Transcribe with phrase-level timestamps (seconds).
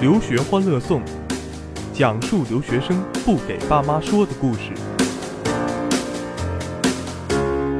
[0.00, 1.02] 留学欢乐颂，
[1.92, 4.70] 讲述留学生不给爸妈说的故事。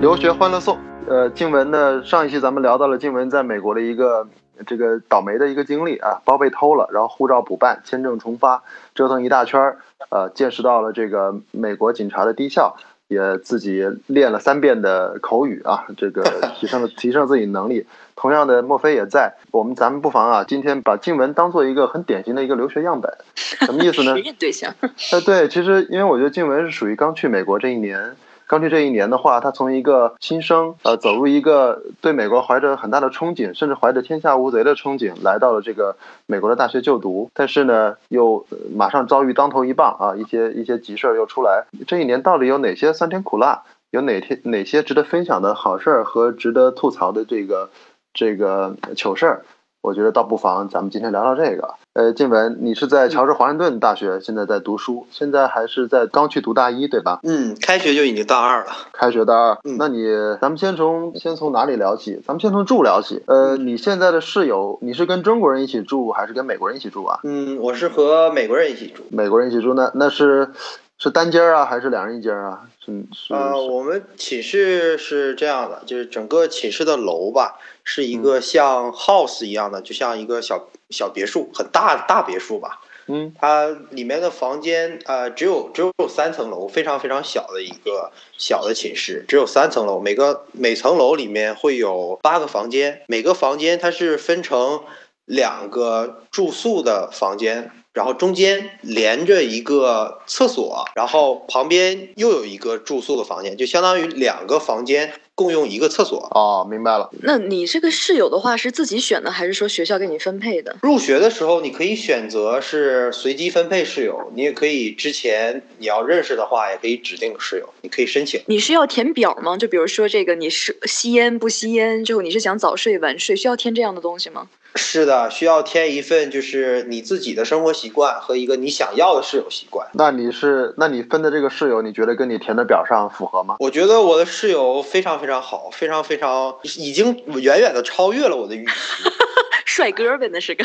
[0.01, 0.77] 留学欢乐颂，
[1.07, 4.27] 呃，静雯呢，上一期咱们聊到了静雯在美国的一个
[4.67, 8.65] 这个倒霉的一个经历啊，包被偷了，然后护照补办，签证重发，
[8.97, 9.79] 折腾一大圈儿，
[10.11, 12.75] 呃，见识到了这个美国警察的低效，
[13.07, 16.25] 也自己练了三遍的口语啊，这个
[16.57, 17.87] 提升了提升自己能力。
[18.19, 24.17] 同样的，墨菲也在，我们咱们不妨啊，今天把静雯当做一个很典型的一个留学样本，什么意思呢？
[24.19, 24.75] 实验对象。
[25.13, 28.17] 呃，对，其实因为我觉得静雯是属于刚去美国这一年，
[28.49, 41.67] 刚去这一年的话，他从一个新生，呃，走入一个对美国怀着很大的憧憬，甚至怀着天下无贼的憧憬，来到了这个美国的大学就读，但是呢，又呃马上遭遇当头一棒啊，一些一些急事儿又出来。
[41.87, 43.63] 这一年到底有哪些酸甜苦辣？
[43.91, 47.71] 有哪天哪些值得分享的好事儿和值得吐槽的这个
[48.13, 49.45] 这个糗事儿？
[49.81, 51.75] 我觉得倒不妨咱们今天聊聊这个。
[51.95, 57.21] 呃，静文，你是在乔治华盛顿大学现在在读书，现在还是在刚去读大一对吧？
[57.23, 58.73] 嗯，开学就已经大二了。
[58.93, 60.05] 开学大二，嗯那你
[60.41, 62.21] 咱们先从先从哪里聊起？
[62.27, 63.23] 咱们先从住聊起。
[63.27, 67.21] 呃，你现在的室友，你是跟中国人一起住，还是跟美国人一起住啊？
[67.23, 69.05] 嗯，我是和美国人一起住。
[69.11, 70.51] 美国人一起住，那那是
[70.99, 72.63] 是单间儿啊，还是两人一间儿啊？
[72.85, 82.81] 是是呃，我们寝室是这样的，就是整个寝室的楼吧，是一个像 house 一样的，就像一个小小别墅，很大大别墅吧。
[83.11, 94.83] 嗯它里面的房间呃只有只有三层楼，非常非常小的一个小的寝室，只有三层楼，每个每层楼里面会有八个房间，每个房间它是分成
[95.25, 97.71] 两个住宿的房间。
[97.99, 106.29] 然后中间连着一个厕所，然后旁边又有一个住宿的房间，就相当于两个房间共用一个厕所。
[106.31, 107.11] 哦，明白了。
[107.23, 110.77] 那你这个室友的话是自己选的，还是说学校给你分配的？
[110.81, 118.41] 入学的时候，你可以选择是随机分配室友，你也可以之前你要认识的话，也可以指定室友，你可以申请。
[118.47, 119.57] 你是要填表吗？
[119.57, 122.05] 就比如说这个，你是吸烟不吸烟？
[122.05, 124.49] 之后你是想早睡晚睡，需要填这样的东西吗？
[124.79, 129.87] 是的，需要添一份就是你自己的生活习惯和一个你想要的室友习惯。
[129.93, 133.57] 那你是那你分的这个室友，你觉得跟你填的表上符合吗？
[133.59, 138.73] 我觉得我的室友非常非常好，非常非常已经远远的超越了我的预期。
[139.67, 140.65] 帅哥呗，那是个。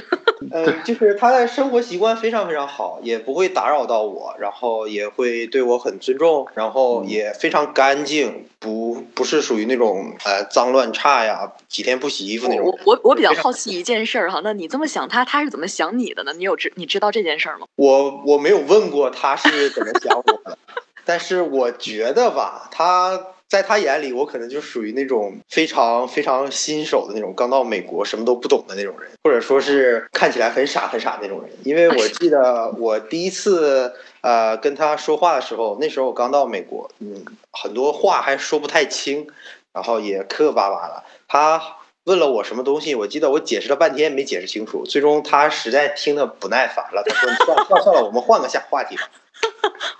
[0.52, 12.94] 嗯，就是他的生活习惯非常非常好，也不会打扰到我，然后也会对我很尊重，然后也非常干净，不不是属于那种呃脏乱差呀，几天不洗衣服那种我。
[12.94, 16.34] 我我比较好奇一件事儿哈，那你这么想他，他是怎么想你的呢？
[16.34, 17.68] 你有知你知道这件事儿吗？
[17.76, 20.58] 我我没有问过他是怎么想我的，
[21.06, 31.52] 但是我觉得吧，他在他眼里，我可能就属于那种非常非常新手的那种，刚到美国什么都不懂的那种人，或者说是看起来很傻很傻那种人。
[31.64, 39.28] 因为我记得我第一次呃跟他说话的时候，那时候我刚到美国，嗯，很多话还说不太清，
[39.74, 41.04] 然后也磕磕巴巴的。
[41.28, 41.62] 他
[42.06, 49.04] 问了我什么东西，我记得我解释了半天没解释清楚，最终他实在听得不耐烦了，他说：“算了算了算了，我们换个下话题吧。”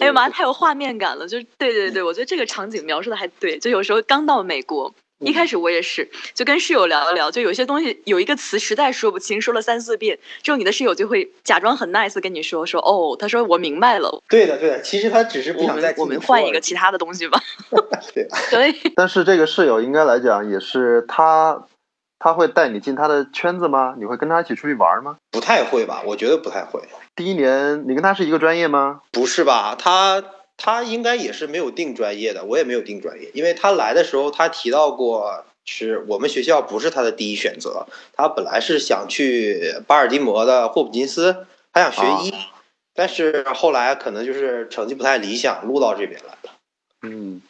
[0.00, 1.28] 哎呀妈，太有画面感了！
[1.28, 3.58] 就是对对对，我觉得这个场景描述的还对。
[3.58, 17.40] 就有时候刚到美国，一开始我也是，就跟室友聊一聊，就有些东西有一个词实在说不清，说了三四遍，之后你的室友就会假装很 nice 跟你说说哦，他说我明白了，对的对的，其实他只是不想再们我们换一个其他的东西吧。
[18.14, 18.74] 对 可以。
[18.96, 21.66] 但是这个室友应该来讲也是他，
[22.18, 23.94] 他会带你进他的圈子吗？
[23.98, 25.16] 你会跟他一起出去玩吗？
[25.30, 26.02] 不太会吧？
[26.04, 26.80] 我觉得不太会。
[27.14, 29.00] 第一年你跟他是一个专业吗？
[29.12, 29.76] 不是吧？
[29.78, 30.22] 他
[30.56, 42.34] 他应该也是没有定专业的，我也没有定专业，因为他来的时候他提到过，是我们学校不是他的第一选择，他本来是想去巴尔的摩的霍普金斯，他想学医，
[42.94, 46.56] 但是后来可能就是成绩不太理想，录到这边来了。
[47.02, 47.42] 嗯，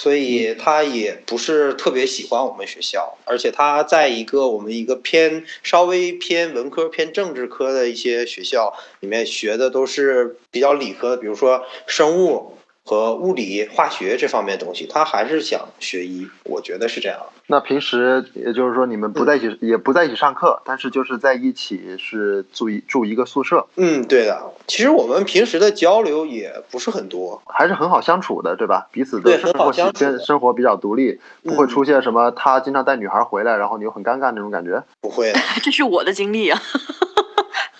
[0.00, 12.56] 所以他也不是特别喜欢我们学校，而且他在一个我们一个偏稍微偏文科、偏政治科的一些学校里面学的都是比较理科的，比如说生物
[12.90, 17.20] 和物理、化学这方面的东西，他还是想学医，我觉得是这样。
[17.46, 24.42] 那平时也就是说你们不在一起，也不在一起上课，但是就是在一起是住一住一个宿舍，嗯，对的。
[24.66, 28.88] 其实我们平时的交流也不是很多，还是很好相处的，对吧？
[28.90, 36.60] 彼此的对生活习很好相处跟生活比较独立，不会嗯出现什么他经常带女孩回来，然后你又很尴尬那种感觉不会的， 这是我的经历啊。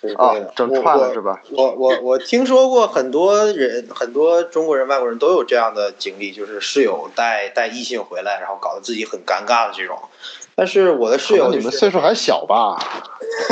[0.00, 1.40] 不啊整串了是吧？
[1.50, 9.98] 我我我听说过很多人，很多中国人、外国人都有这样的经历，就是室友带带异性回来，然后搞得自己很尴尬的这种。
[10.54, 12.78] 但是我的室可能你们岁数还小吧？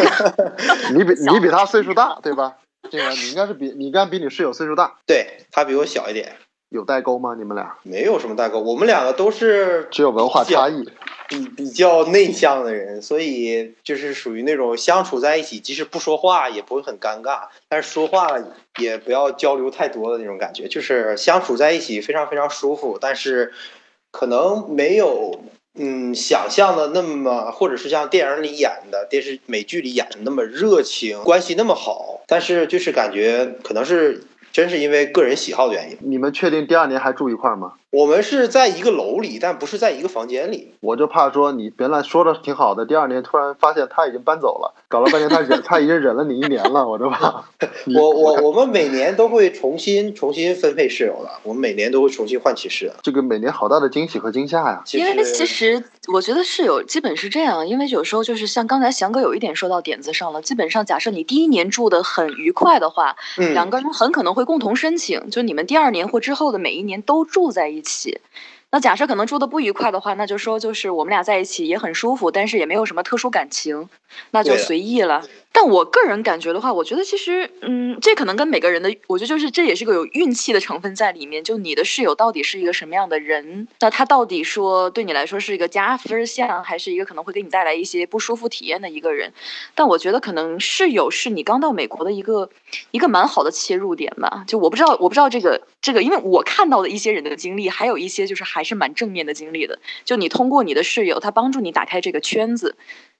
[0.94, 2.54] 你比你比他岁数大，对吧？
[2.90, 6.36] 这个你应该是比你应该比你室友岁数大，对他比我小一点，
[6.70, 7.34] 有代沟吗？
[7.38, 10.88] 你们俩没有什么代沟，我们两个都是只有文化差异。
[11.28, 18.38] 比比较内向的人，所以就是属于那种相处在一起，即使不说话也不会很尴尬，但是说话
[18.78, 23.52] 也不要交流太多的那种感觉，就是相处在一起非常非常舒服，但是
[24.10, 25.42] 可能没有
[25.74, 34.22] 嗯想象的那么，或者是像电影里演的、电视美剧里演的那么热情，关系那么好，但是就是感觉可能是。
[34.52, 35.98] 真是因为个人喜好的原因。
[36.00, 37.74] 你们确定第二年还住一块吗？
[37.90, 40.74] 我们是在一个楼里，但不是在一个房间里。
[40.80, 47.44] 我就怕说你原来说的挺好的，第二年突然发现他已经搬走了，搞了半天他忍， 他已经忍了你一年了，我就怕。
[47.94, 52.92] 我我我们每年都会重新重新分配室友的，我们每年都会重新换寝室。
[53.02, 54.82] 这个每年好大的惊喜和惊吓呀！
[54.92, 55.82] 因为其实
[56.12, 63.16] 我觉得室友基本是这样，因为有时候就是像刚才翔哥有一点说到点子上了，基本上假设你第一年住的很愉快的话，
[63.54, 68.20] 两个人很可能会共同申请，就你们第二年或之后的每一年都住在一起。
[68.70, 73.88] 那假设可能住的不愉快的话，那就说就是我们俩在一起也很舒服，但是也没有什么特殊感情，
[74.32, 75.26] 那就随意了。
[75.50, 81.42] 但我个人感觉的话，我觉得其实，嗯，这可能跟每个人的，我觉得就是这也是个有运气的成分在里面。
[81.42, 89.32] 就你的室友到底是一个什么样的人，那他到底说对你来说是一个加分项，还是一个可能会给你带来一些不舒服体验的一个人？
[89.74, 92.50] 但我觉得可能室友是你刚到美国的一个
[92.92, 94.44] 一个蛮好的切入点吧。
[94.46, 99.80] 就我不知道，我不知道这个这个，因为我看到的一些人的经历，还有一些就是还是蛮正面的经历的。
[100.04, 102.76] 就你通过你的室友，他帮助你打开这个圈子。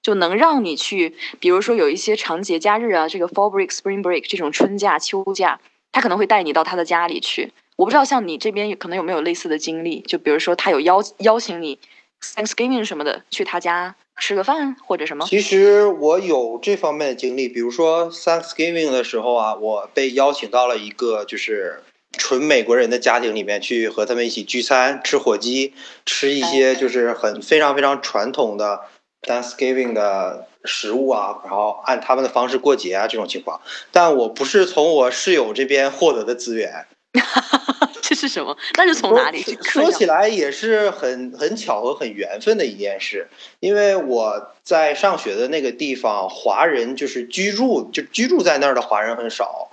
[0.08, 5.60] 就能让你去，比如说有一些长节假日啊，这个 Fall Break、Spring Break 这种春假、秋假，
[5.92, 7.52] 他可能会带你到他的家里去。
[7.76, 11.78] 我不知道像你这边可能有没有类似的经历，就比如说他有邀邀请你
[12.22, 15.26] Thanksgiving 什么的去他家吃个饭或者什么。
[15.28, 21.82] 其实我有这方面的经历，比如说 Thanksgiving 的时候啊，我被邀请到了一个就是
[22.16, 25.74] 纯美国人的家庭里面去和他们一起聚餐，吃火鸡，
[26.06, 28.80] 吃一些就是很非常非常传统的。
[29.22, 33.60] Thanksgiving 的食物啊，然后按他们的方式过节啊，这种情况。
[33.90, 36.86] 但我不是从我室友这边获得的资源，
[38.00, 38.56] 这是什么？
[38.76, 39.42] 那是从哪里？
[39.62, 43.28] 说起来也是很很巧合、很缘分的一件事。
[43.60, 49.70] 因为我在上学的那个地方，华人就是居住就居住在那儿的华人很少。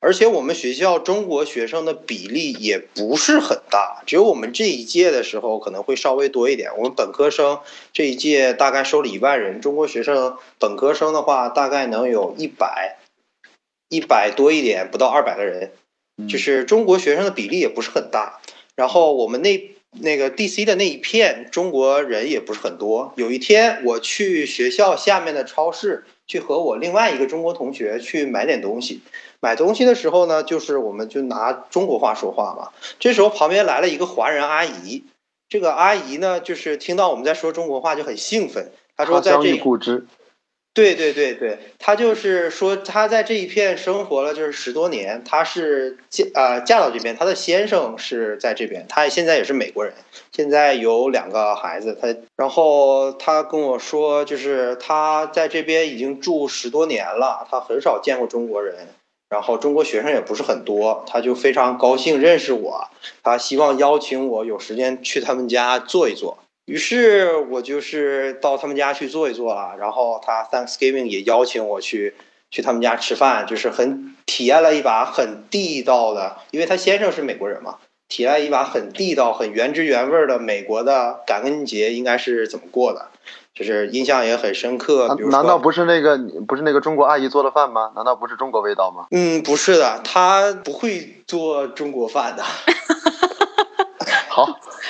[0.00, 6.70] 而且我们学校中国学生的比例也不是很大，只有我们这一届的时候可能会稍微多一点。
[6.78, 7.60] 我们本科生
[7.92, 12.96] 这一届大概收了一万人，中国学生本科生的话大概能有一百
[13.90, 15.72] 一百多一点，不到二百个人，
[16.26, 18.40] 就是中国学生的比例也不是很大。
[18.74, 19.70] 然后我们那
[20.00, 23.12] 那个 DC 的那一片中国人也不是很多。
[23.16, 29.00] 有一天我去学校下面的超市去和我另外一个中国同学去买点东西。
[29.40, 32.68] 买东西的时候呢，就是我们就拿中国话说话嘛。
[33.00, 35.02] 这时候旁边来了一个华人阿姨，
[35.48, 38.70] 这个阿姨呢，就是听到我们在说中国话就很兴奋。
[38.96, 40.04] 她说在这，
[40.72, 49.92] 对对对对，她就是说她在这一片生活了就是十多年，她是嫁啊嫁到这边，她的先生是在这边，她现在也是美国人，
[50.32, 51.98] 现在有两个孩子。
[52.00, 58.88] 她然后她跟我说，就是她在这边已经住十多年了，她很少见过中国人。
[59.28, 62.88] 然后中国学生也不是很多，他就非常高兴认识我，
[63.22, 66.38] 他希望邀请我有时间去他们家坐一坐。
[66.66, 69.76] 于是我就是到他们家去坐一坐了。
[69.78, 72.14] 然后他 Thanksgiving 也邀请我去
[72.50, 83.08] 去他们家吃饭，就是很体验了一把很地道的，因为他先生是美国人嘛，体验一把很地道、很原汁原味的美国的感恩节应该是怎么过的。
[83.52, 85.14] 就是印象也很深刻。
[85.28, 87.90] 难道不是那个不是那个中国阿姨做的饭吗？
[87.96, 89.06] 难道不是中国味道吗？
[89.10, 92.44] 嗯，不是的，她不会做中国饭的。
[94.30, 94.46] 好，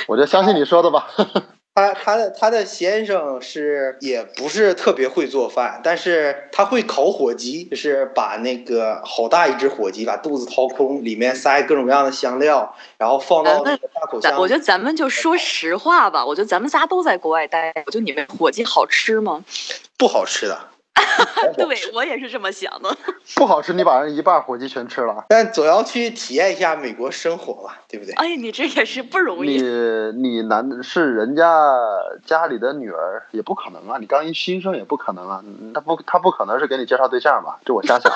[0.07, 1.09] 我就相信你说的吧。
[1.75, 14.37] 他他的他的先生是也不是特别会做饭，但是他会烤火鸡，就是把那个好大一只火鸡，把肚子掏空，里面塞各种各样的香料，然后放到那个大口箱。
[14.39, 19.45] 我觉得咱们就说实话吧，我觉得咱们仨都在国外待，我就你们火鸡好吃吗？
[19.97, 20.59] 不好吃的。
[21.57, 22.97] 对我也是这么想的。
[23.37, 25.25] 不好吃，你把人一半火鸡全吃了。
[25.29, 28.15] 但总要去体验一下美国生活吧，对不对？
[28.15, 29.61] 哎，你这也是不容易。
[29.61, 31.45] 你你男是人家
[32.25, 33.99] 家里的女儿，也不可能啊！
[33.99, 35.43] 你刚一新生也不可能啊！
[35.75, 37.59] 他不他不可能是给你介绍对象吧？
[37.65, 38.13] 这我瞎想。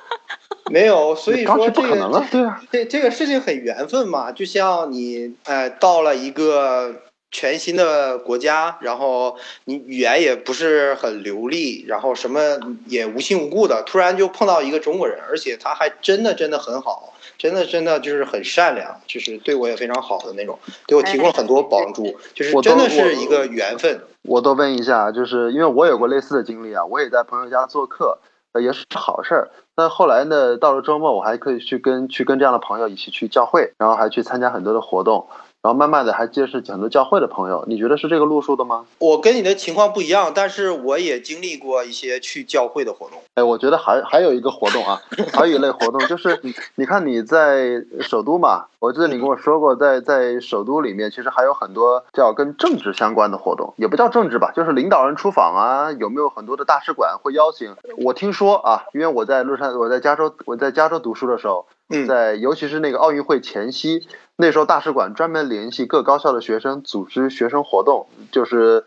[0.70, 6.94] 没有，所以说这个对啊这这个事情很缘分嘛，就像你哎到了一个。
[7.32, 12.40] 全新的国家，然后你语言也不是很流利，然后什么
[12.86, 24.02] 也无亲无故的，突然就碰到一个中国人，而且他还真的真的很好，真的真的就是很善良，就是对我也非常好的那种，给我提供了很多帮助， 就是真的是一个缘分。
[24.22, 28.18] 我多问一下，就是因为我有过类似的经历啊，我也在朋友家做客，
[28.60, 29.50] 也是好事儿。
[29.74, 35.26] 但后来呢，到了周末，我还可以去跟去跟这样的朋友一起去教会，然后还去参加很多的活动。
[35.62, 38.84] 然后慢慢的还结识很多教会的朋友，你觉得是这个路数的吗？
[38.98, 43.22] 我跟你的情况不一样，但是我也经历过一些去教会的活动。
[43.34, 45.00] 哎，我觉得还还有一个活动啊，
[45.32, 57.72] 还有一类活动就是你你看你在首都嘛，我记得你跟我说过，在在首都里面其实还有很多叫跟政治相关的活动，也不叫政治吧，就是领导人出访啊，有没有很多的大使馆会邀请？
[57.98, 61.66] 我听说啊，因为我在洛杉，我在加州，我在加州读书的时候。
[62.06, 64.06] 在尤其是那个奥运会前夕，
[64.36, 68.84] 那时候大使馆专门联系各高校的学生组织学生活动，就是，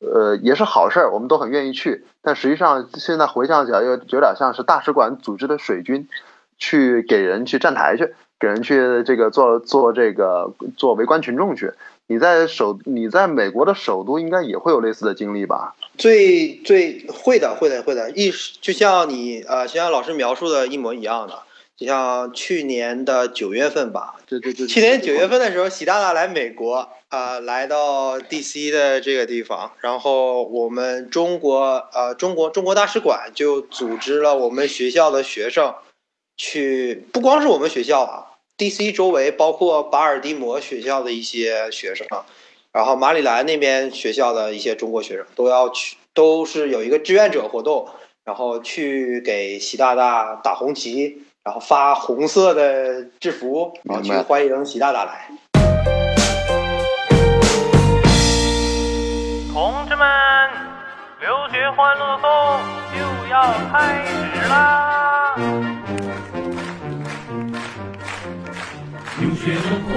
[0.00, 2.04] 呃，也是好事儿，我们都很愿意去。
[2.22, 6.08] 但实际上现在回想起来，又有点像是大使馆组织的水军，
[6.58, 11.72] 去给人去站台去，给人去这个做做这个做围观群众去。
[12.08, 15.74] 你在首你在美国的首都应该也会有类似的经历吧？
[15.96, 18.30] 最最会的会的会的，一
[18.60, 21.42] 就像你呃，就像老师描述的一模一样的。
[21.84, 28.70] 像去年的九月份吧，对对对，去年九月份的时候，习大大来美国啊，来到 D.C.
[28.70, 35.74] 的这个地方，然后我们中国呃中国中国大使馆就组织了我们学校的学生
[36.36, 38.92] 去，不光是我们学校啊，D.C.
[38.92, 42.06] 周围包括巴尔的摩学校的一些学生，
[42.72, 47.88] 然后马里兰那边学校的一些中国学生都要去，都是有一个志愿者活动，
[48.24, 51.24] 然后去给习大大打红旗。
[51.44, 55.28] 然后发红色的制服，然后去欢迎习大大来。
[59.52, 60.08] 同志们，
[61.20, 62.60] 留学欢乐颂
[62.94, 65.34] 就要开始啦！
[69.18, 69.90] 留学生活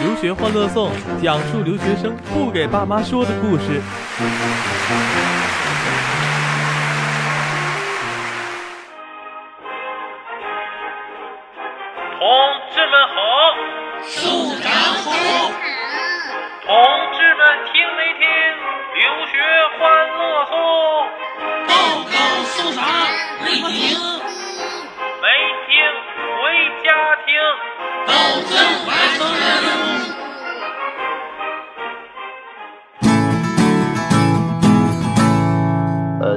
[0.00, 0.90] 留学欢乐颂
[1.22, 3.80] 讲述留学生不给爸妈说的故事。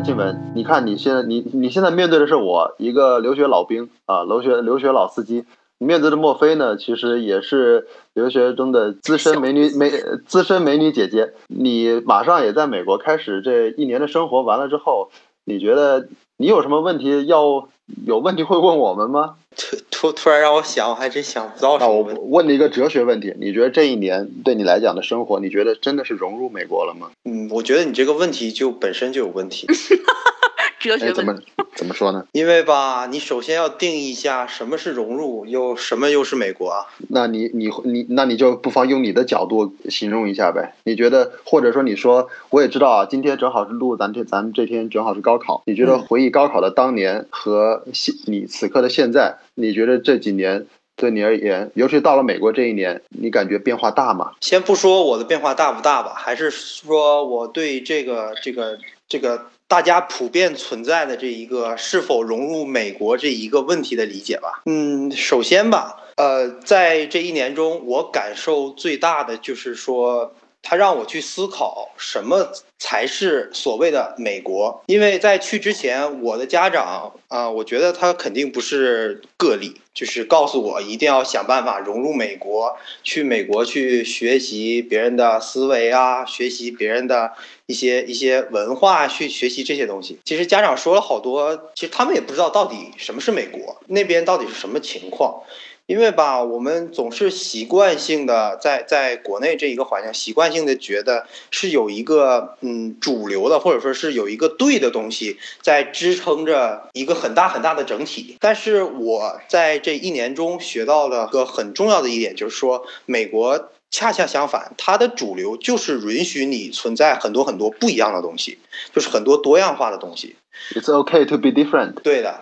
[0.04, 5.46] 静文，你看你现在你你现在面对的是我一个留学老兵啊，留学留学老司机。
[5.80, 6.76] 你面对的莫非呢？
[6.76, 9.90] 其实也是留学中的资深美女美
[10.26, 11.34] 资深美女姐姐。
[11.48, 15.10] 你马上也在美国开始这一年的生活，完了之后，
[15.46, 16.10] 你觉得
[16.44, 17.70] 你有什么问题要
[18.06, 19.36] 有问题会问我们吗？
[19.56, 21.78] 突突突然让我想，我还真想不到。
[21.80, 27.12] 那我问你一个哲学问题：你觉得这一年对你来讲的生活，你觉得真的是融入美国了吗？
[27.24, 29.68] 嗯，我觉得你这个问题就本身就有问题。
[30.84, 31.34] 哲学怎么
[31.76, 32.26] 怎么说呢？
[32.34, 36.86] 因为吧，你首先要定义一下什么是融入，又什么又是美国啊？
[37.10, 40.76] 那你你你，那你就不妨用你的角度形容一下呗？
[40.84, 50.66] 你觉得，或者说你说，我也知道啊，今天正好是录咱这咱们这天正好是高考，你觉得回忆高考的当年和现你此刻的现在，你觉得这几年
[50.98, 54.34] 对你而言，尤其到了美国这一年，你感觉变化大吗？
[54.42, 59.48] 先不说我的变化大不大吧，还是说我对这个这个这个。
[59.74, 64.62] 大家普遍存在的这一个是否融入美国这一个问题的理解吧。
[64.66, 70.36] 嗯，首先吧，呃，在这一年中，我感受最大的就是说。
[70.64, 87.34] 他让我去思考什么才是所谓的美国，因为在去之前，我的家长啊，我觉得他肯定不是个例，就是告诉我一定要想办法融入美国，去美国去学习别人的思维啊，学习别人的
[87.66, 90.20] 一些一些文化，去学习这些东西。
[90.24, 95.44] 其实家长说了好多，其实他们也不知道到底什么是美国，那边到底是什么情况。
[95.86, 108.38] 因为吧，我们总是习惯性的在在国内这一个环境，习惯性的觉得是有一个嗯主流的，或者说是有一个对的东西在支撑着一个很大很大的整体。
[108.40, 113.70] 但是我在这一年中学到了个很重要的一点，就是说美国。
[113.96, 118.58] 恰恰相反，它的主流就是允许你存在很多很多不一样的东西，
[118.92, 120.36] 就是很多多样化的东西。
[120.74, 122.02] It's okay to be different。
[122.02, 122.42] 对的，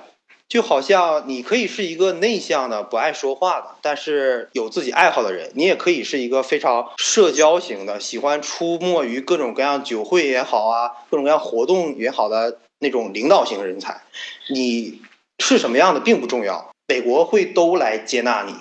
[0.51, 14.01] 就好像你可以是一个内向的、不爱说话的，但是有自己爱好的人；你也可以是一个非常社交型的，喜欢出没于各种各样酒会也好啊，各种各样活动也好的那种领导型人才。
[14.49, 15.01] 你
[15.39, 18.53] 是什么样的并不重要，美国会都来接纳你，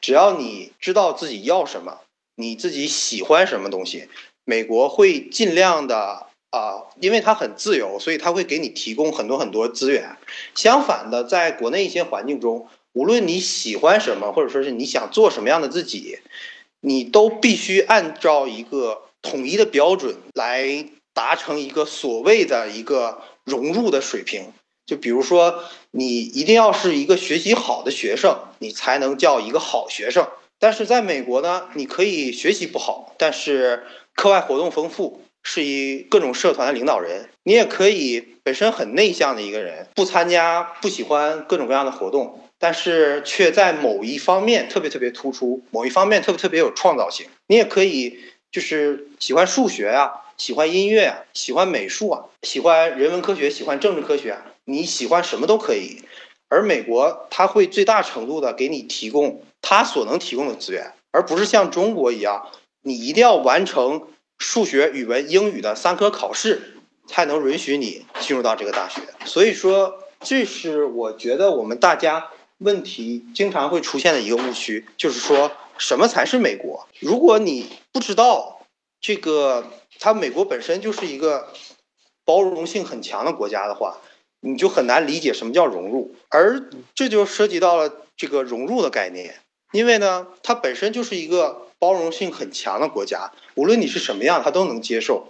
[0.00, 1.98] 只要你知道自己要什么，
[2.36, 4.08] 你自己喜欢什么东西，
[4.46, 10.16] 美国会尽量的啊、因为它很自由，所以它会给你提供很多很多资源。
[10.54, 16.18] 相反的，在国内一些环境中，无论你喜欢什么，或者说是你想做什么样的自己，
[16.80, 24.52] 你都必须按照一个统一的标准来达成一个所谓的一个融入的水平。
[24.86, 30.26] 就比如说，你一定要是一个学习好的学生，你才能叫一个好学生。
[30.58, 33.82] 但是在美国呢，你可以学习不好，但是
[34.14, 37.28] 课外活动丰富，是一各种社团的领导人。
[37.44, 47.26] 你也可以本身很内向的一个人，不参加，不喜欢各种各样的活动，但是却在某一方面特别特别突出，某一方面特别特别有创造性。
[47.46, 48.18] 你也可以
[48.50, 56.02] 就是喜欢数学啊，喜欢音乐啊，喜欢美术啊，喜欢人文科学，喜欢政治科学啊，你喜欢什么都可以。
[56.48, 62.50] 而美国它会最大程度的给你提供它所能提供的资源，而不是像中国一样，
[62.82, 64.02] 你一定要完成
[64.38, 69.00] 数学、语文、英语的三科考试，才能允许你进入到这个大学。
[69.24, 72.28] 所以说，这是我觉得我们大家
[72.58, 76.86] 问题经常会出现的一个误区，就是说什么才是美国？
[77.00, 78.66] 如果你不知道
[79.00, 81.52] 这个，它美国本身就是一个
[82.24, 83.98] 包容性很强的国家的话，
[84.40, 89.36] 你就很难理解什么叫融入，而这就涉及到了这个融入的概念。
[89.72, 95.28] 因为呢，它本身就是一个包容性很强的国家，无论你是什么样，他都能接受。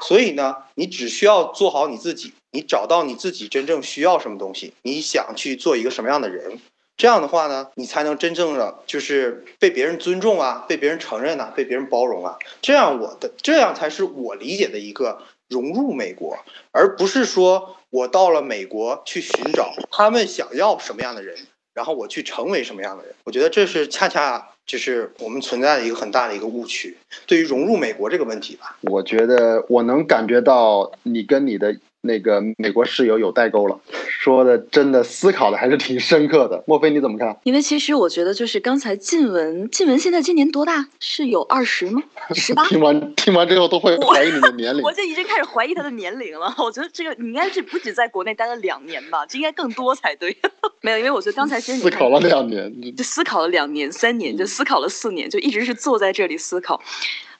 [0.00, 6.60] 所以呢，你只需要做好你自己，你找到你自己真正需要什么东西，你想去做一个什么样的人，
[6.96, 12.38] 这样的话呢，你才能真正的就是被别人尊重啊，被别人承认啊，被别人包容啊。
[12.62, 16.38] 这样我的这样才是我理解的一个融入美国，
[16.70, 21.36] 而不是说我到了美国去寻找他们想要什么样的人，
[21.74, 23.16] 然后我去成为什么样的人。
[23.24, 26.96] 我觉得这是恰恰就是我们存在的一个很大的一个误区。
[27.26, 36.62] 对于融入美国这个问题吧，我觉得我能感觉到你跟你的那个美国室友有代沟了，说的真的思考的还是挺深刻的。
[36.66, 37.36] 莫非你怎么看？
[37.42, 40.86] 因为其实我觉得，就是刚才静文，静文现在今年多大？
[41.00, 42.00] 是有二十吗？
[42.34, 42.64] 十八？
[42.66, 44.92] 听完听完之后都会怀疑你的年龄 我。
[44.92, 46.54] 就已经开始怀疑他的年龄了。
[46.58, 50.36] 我觉得这个你应该是不止在国内待了两年吧，这应该更多才对。
[50.82, 56.80] 没有，因为我觉得刚才其实你思考了两年，就思考了两年、三年，就思考了四年，就一直是坐在这里思考。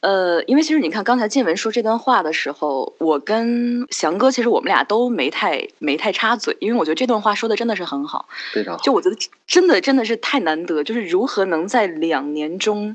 [0.01, 8.29] 呃，因为其实你看刚才建文说这段话的时候，我跟翔哥其实我们俩都没太没太插嘴，因为我觉得这段话说的真的是很好。
[8.53, 8.83] 非常好。
[8.83, 12.95] 就我觉得真的真的是太难得，就是如何能在两年中，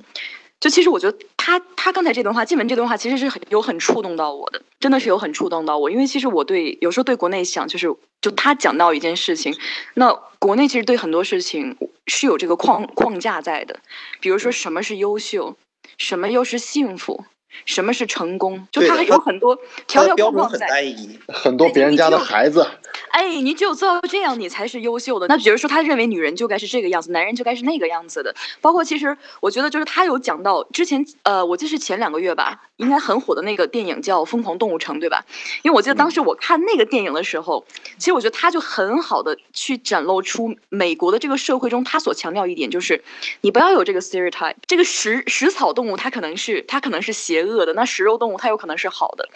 [0.59, 9.53] 就其实我觉得他他刚才这段话，静文这段话其实是很有很触动到我的，真的是有很触动到我，因为其实我对有时候对国内想，就是就他讲到一件事情，
[9.95, 11.75] 那国内其实对很多事情
[12.07, 13.77] 是有这个框框架在的，
[14.21, 15.57] 比如说什么是优秀，
[15.97, 17.25] 什么又是幸福。
[17.65, 18.67] 什么是成功？
[18.71, 19.55] 就它还有很多
[19.87, 20.95] 条条的标准很框框在。
[21.27, 22.65] 很多别人家的孩子，
[23.09, 25.27] 哎，你只有做到这样，你才是优秀的。
[25.27, 28.33] 那比如说，他认为女人就该是这个样子，男人就该是那个样子的。
[28.61, 35.25] 包括其实，我觉得就是他有讲到之前，呃，我记得是前两个月吧，应该很火的那个电影叫《疯狂动物城》，对吧？
[35.63, 37.65] 因为我记得当时我看那个电影的时候，
[37.97, 43.03] 其实我觉得他就很好的去展露出美国的这个社会中，他所强调一点就是，
[43.41, 49.29] 你不要有这个 stereotype，这个食食草动物它可能是它可能是邪恶的，那食肉动物它有可能是好的。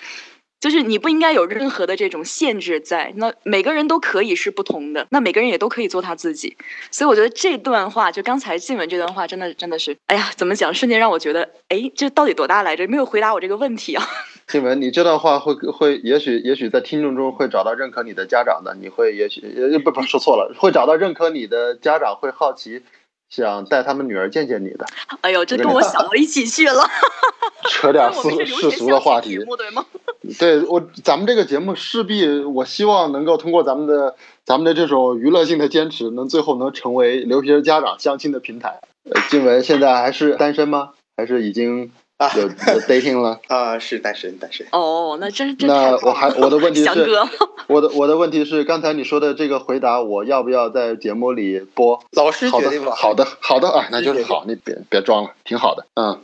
[0.59, 6.57] 就是你不应该有任何的这种限制在，那每个人都可以是不同的，那每个人也都可以做他自己。
[6.89, 12.87] 所以我觉得这段话，就刚才静文这段话，真的真的是，哎呀，怎么讲，瞬间让我觉得，哎，这到底多大来着？
[12.87, 14.03] 没有回答我这个问题啊。
[14.47, 22.81] 静文，你这段话会会，也许也许在听众中会找到认可你的家长的，你会也许呃不不说错了，会找到认可你的家长，会好奇
[23.29, 24.85] 想带他们女儿见见你的，
[25.21, 26.83] 哎呦，这跟我想到一起去了。
[27.69, 29.85] 扯点 世世俗的话题对吗？
[30.39, 38.79] 对我，咱们这个节目势必，我希望能够通过咱们的咱们的这种娱乐性的坚持，能最后能成为留学家长相亲的平台。
[39.09, 40.91] 呃，静文现在还是单身吗？
[41.15, 43.39] 还是已经啊有有 dating 了。
[43.47, 44.65] 啊，是单身单身。
[44.71, 47.09] 哦，那真真那我还我的问题是，
[47.67, 52.03] 我的我的问题是，刚才你说的这个回答，我要不要在节目里播？
[52.11, 52.91] 老师好决定吧。
[52.91, 56.19] 的，好的，好的啊，那就是好，你别别装了，挺好的，嗯，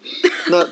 [0.50, 0.68] 那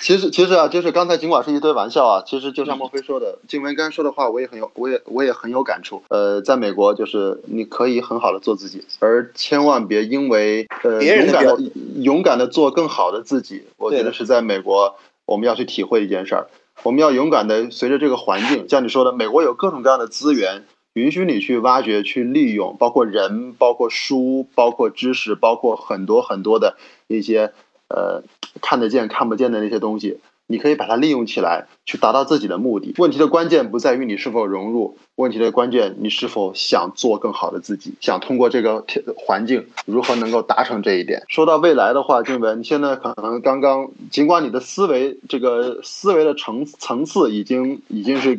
[0.00, 6.02] 其实其实啊，就是刚才尽管是一堆玩笑啊，其实就像莫非说的，静文刚才说的话，我也很有，我也我也很有感触。
[6.08, 11.58] 呃，在美国，就是你可以很好的做自己，而千万别因为呃勇敢的标
[11.96, 16.46] 勇敢的做更好的自己，我觉得是在美国我们要去体会一件事儿。
[16.82, 26.76] 我们要勇敢的随着这个环境，像你说的，美国有各种各样的资源，允许你去挖掘、去利用，包括人、包括书、包括知识、包括很多很多的
[27.08, 27.54] 一些
[27.88, 28.22] 呃
[28.60, 32.94] 看得见、看不见的那些东西，你可以把它利用起来，去达到自己的目的。
[32.98, 41.24] 问题的关键不在于你是否融入，问题的关键你是否想做更好的自己，想通过这个条环境如何能够达成这一点。
[41.28, 48.38] 说到未来的话，静文，你现在可能刚刚，尽管你的思维这个思维的层层次已经已经是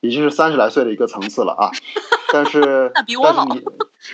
[0.00, 1.70] 已经是三十来岁的一个层次了啊，
[2.32, 3.64] 但是但是你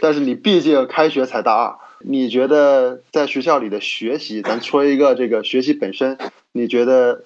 [0.01, 6.17] 但是你毕竟开学才大二，你觉得在学校里的学习，咱说一个这个学习本身，
[6.53, 7.25] 你觉得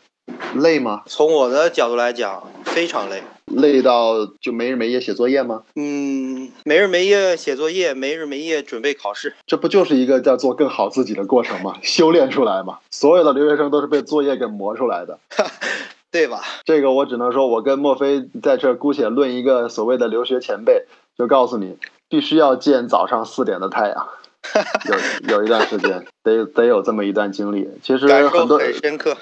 [0.54, 1.02] 累吗？
[1.06, 3.22] 从我的角度来讲，非常累。
[3.46, 5.62] 累到就没日没夜写作业吗？
[5.76, 9.34] 嗯，没日没夜写作业，没日没夜准备考试。
[9.46, 11.76] 这不就是一个叫做更好自己的过程吗？
[11.84, 12.78] 修炼出来嘛。
[12.90, 15.18] 所有的留学生都是被作业给磨出来的。
[16.10, 16.42] 对吧？
[16.64, 20.86] 这个我只能说，我跟墨菲在这姑且论一个所谓的留学前辈，
[21.18, 21.76] 就告诉你，
[22.08, 24.08] 必须要见早上四点的太阳。
[25.28, 27.68] 有有一段时间，得得有这么一段经历。
[27.82, 29.16] 其实很多很深刻。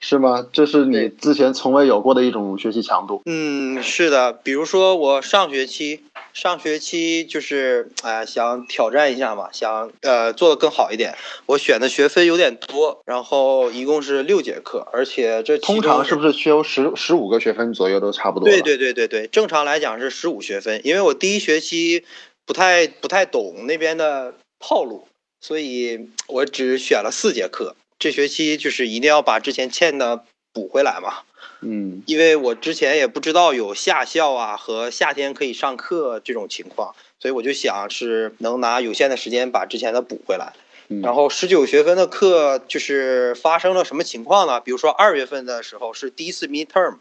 [0.00, 0.46] 是吗？
[0.52, 3.20] 这是你之前从未有过的一种学习强度。
[3.26, 11.16] 嗯，是的，比如说我上学期，上学期就是哎、想挑战一下嘛，想呃做的更好一点。
[11.46, 18.48] 我选的学分有点多，然后一共是六节课，而且这通常是不是修十十五个学分左右都差不多？
[18.48, 18.62] 对。
[18.62, 22.04] 对对对对，正常来讲是十五学分，因为我第一学期
[22.46, 25.06] 不太不太懂那边的套路，
[25.40, 27.76] 所以我只选了四节课。
[27.98, 31.22] 这学期就是一定要把之前欠的补回来嘛，
[31.60, 40.52] 嗯因为我之前也不知道有夏校啊和夏天可以上课这种情况，所以我就想是能拿有限的时间把之前的补回来。
[40.88, 41.00] 嗯。
[41.00, 44.60] 然后十九学分的课就是发生了什么情况呢？
[44.60, 46.98] 比如说二月份的时候是第一次 midterm，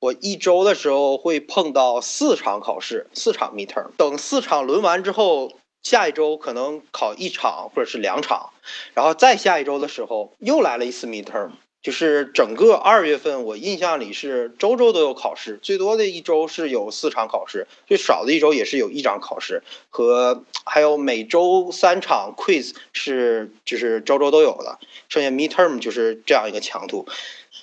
[0.00, 3.88] 我一周的时候会碰到四场考试，四场 midterm。
[3.98, 8.50] 等四场轮完之后，下一周可能考一场或者是两场，
[8.94, 11.50] 然后再下一周的时候又来了一次 midterm。
[11.80, 27.06] 就是整个二月份，我印象里是周周都有考试，最多的一周是有四场考试，最少的一周也是有一场考试，和还有每周三场 quiz 是就是周周都有的，剩下 midterm 就是这样一个强度。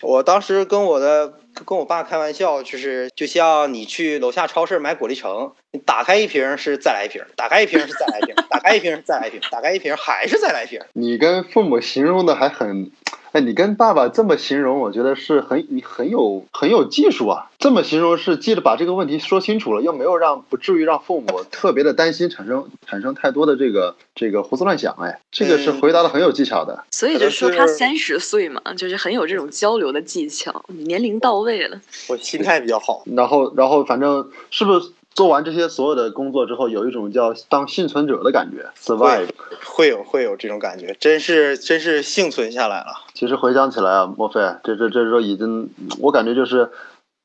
[0.01, 10.81] 我当时跟我的跟我爸开玩笑，就是就像你去楼下超市买果粒橙，你打开一瓶是再来一瓶，打开一瓶是再来一瓶，打开一瓶是再来一瓶，打开一瓶还是再来一瓶。
[10.93, 12.91] 你跟父母形容的还很，
[13.31, 17.51] 哎，你跟爸爸这么形容，我觉得是很你很有很有技术啊。
[17.57, 24.93] 这么形容是记着把这个问题说清楚了，又没有让不至于让父母特别的担心，产生产生太多的这个这个胡思乱想。
[24.99, 26.83] 哎，这个是回答的很有技巧的。
[26.91, 31.79] 所以就说他是三十岁嘛，就是很有这种交流的技巧，年龄到位了。
[32.09, 33.03] 我心态比较好。
[33.15, 39.29] 然后然后反正是不是做完这些所有的工作之后，有一种叫当幸存者的感觉，survive。
[39.63, 42.87] 会有会有这种感觉，真是真是幸存下来了。
[43.13, 46.69] 其实回想起来啊，莫非这这这时候已经，我感觉就是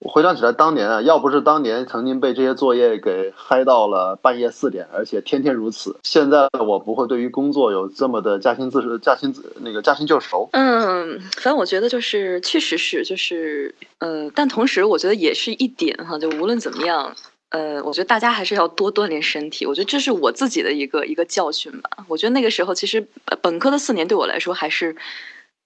[0.02, 10.48] 回想起来当年啊，要不是当年曾经被这些作业给嗨到了半夜四点，而且天天如此，现在我不会对于工作有这么的驾轻自熟驾轻自那个驾轻就熟。
[10.52, 17.14] 嗯，反正我觉得就是，确实是，就是，呃，但同时我觉得也是一点哈，就无论怎么样，
[17.50, 19.66] 呃，我觉得大家还是要多锻炼身体。
[19.66, 21.90] 我觉得这是我自己的一个一个教训吧。
[22.08, 23.06] 我觉得那个时候其实
[23.42, 24.96] 本科的四年对我来说还是，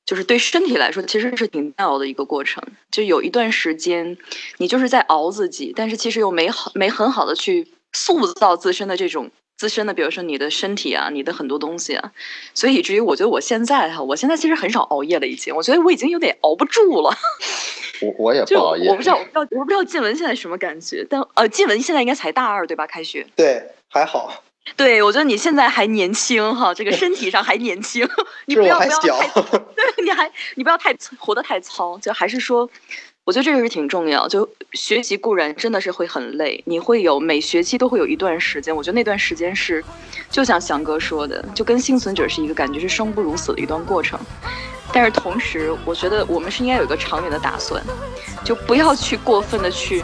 [0.07, 2.63] 就是对身体来说其实是挺煎熬的一个过程。
[2.91, 4.17] 就有一段时间，
[4.59, 12.13] 你就是在熬自己，但是其实又没好没很好的去塑造自身的这种自身的，比如说你的身体啊，你的很多东西啊。
[12.55, 17.17] 所以以至于我觉得我现在哈，我现在其实很少熬夜了，已经，我觉得我已经有点熬不住了。
[18.03, 22.87] 我我也不熬夜，我不知道，我不知道，我不知道静文现在什么感觉，但呃，静文现在应该才大二对吧？
[22.87, 23.25] 开学。
[23.37, 24.43] 对，还好，
[24.77, 28.09] 对，我觉得你现在还年轻哈，这个身体上还年轻，
[28.47, 32.69] 你是不要不要我还小太， 对，你还你不要太活得太糙，就还是说，
[33.25, 34.27] 我觉得这个是挺重要。
[34.27, 39.85] 就学习固然真的是会很累，你会有每学期都会有一段时间，我觉得那段时间是，
[40.31, 44.19] 就像翔哥说的，就跟幸存者是一个感觉是生不如死的一段过程。
[44.93, 47.83] 但是同时，我觉得我们是应该有一个长远的打算，
[48.45, 50.03] 就不要去过分的去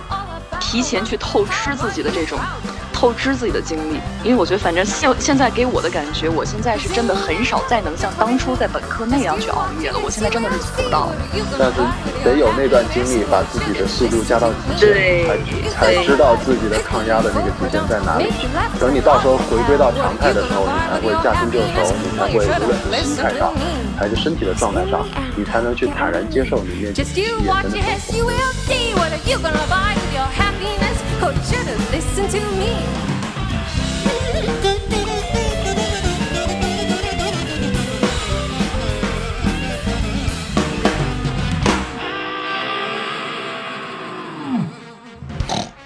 [0.59, 2.37] 提前去透支自己的这种
[2.93, 11.15] 透支自己的精力，因为我觉得反正现现在给我的感觉，我现在是真的很少再能像当初在本科那样去熬夜了，我现在真的是做不到了。
[11.59, 11.81] 但是
[12.23, 18.31] 得有那段经历，把自己的速度加到极对限，才才知道自己的抗压的那个极限在哪里。
[18.79, 23.51] 等你到时候回归到常态的时候，你才会驾轻就熟，你才会无论是心态上
[23.99, 27.49] 还是身体的状态上，你才能去坦然接受你面前眼 you 前
[29.43, 29.49] 的
[30.13, 32.75] your happiness or should've listened to me.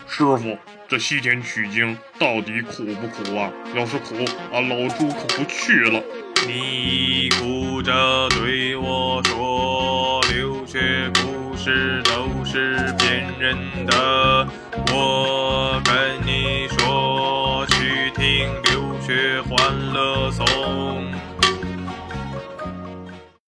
[0.06, 0.56] 师傅，
[0.88, 3.50] 这西天取经到底苦不苦啊？
[3.74, 4.14] 要是苦，
[4.52, 6.00] 俺老猪可不去了。
[6.46, 14.46] 你哭着对我说，留学不是都是骗人的
[14.92, 20.46] 我跟你说去听留学欢乐颂